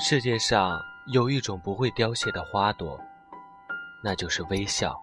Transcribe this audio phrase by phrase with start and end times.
[0.00, 3.00] 世界上有一种不会凋谢的花朵，
[4.00, 4.96] 那就是微笑。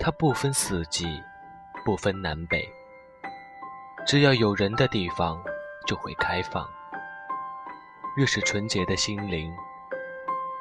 [0.00, 1.22] 它不分四季，
[1.84, 2.68] 不分南北，
[4.04, 5.40] 只要有人的地方
[5.86, 6.68] 就会开放。
[8.16, 9.54] 越是纯洁的心灵，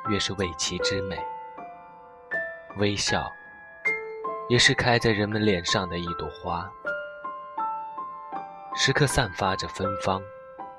[0.08, 1.18] 越是为其之美。
[2.78, 3.32] 微笑，
[4.48, 6.72] 也是开在人们脸上的一朵花，
[8.76, 10.22] 时刻散发着芬芳。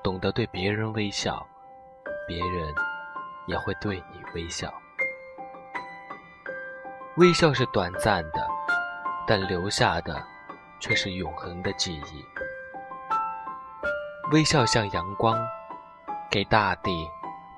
[0.03, 1.47] 懂得对别人微笑。
[2.27, 2.75] 别人
[3.47, 4.73] 也会对你微笑。
[7.17, 8.49] 微笑是短暂的，
[9.27, 10.23] 但留下的
[10.79, 12.25] 却是永恒的记忆。
[14.33, 15.37] 微笑像阳光，
[16.31, 17.09] 给大地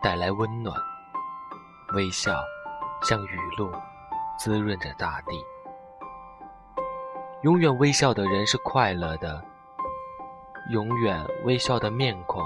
[0.00, 0.74] 带来温暖；
[1.94, 2.42] 微笑
[3.02, 3.70] 像雨露，
[4.38, 5.44] 滋润着大地。
[7.42, 9.44] 永远微笑的人是快乐的，
[10.70, 12.42] 永远微笑的面孔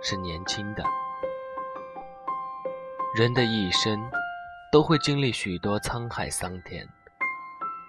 [0.00, 0.82] 是年轻的。
[3.14, 3.98] 人的一生
[4.70, 6.86] 都会经历许多沧海桑田，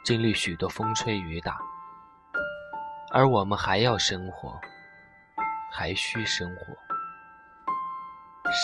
[0.06, 1.60] 经历许多风吹雨打，
[3.12, 4.58] 而我们还要生活，
[5.74, 6.74] 还需生活。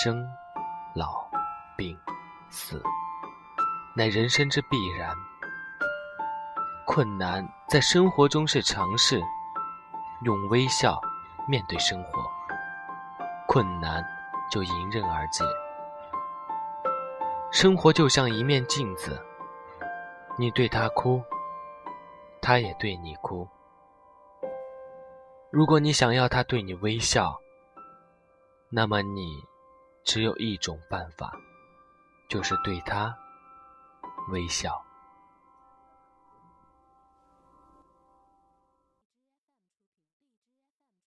[0.01, 0.25] 生、
[0.95, 1.29] 老、
[1.75, 1.99] 病、
[2.49, 2.81] 死，
[3.93, 5.13] 乃人生之必然。
[6.85, 9.21] 困难在生活中是常事，
[10.23, 11.01] 用微笑
[11.49, 12.31] 面对生活，
[13.45, 14.01] 困难
[14.49, 15.43] 就迎刃而解。
[17.55, 19.17] 生活就像一面镜子，
[20.37, 21.23] 你对他哭，
[22.41, 23.47] 他也对你哭。
[25.51, 27.39] 如果你想要他对你微笑，
[28.67, 29.41] 那么你
[30.03, 31.31] 只有一种办法，
[32.27, 33.17] 就是对他
[34.33, 34.83] 微笑。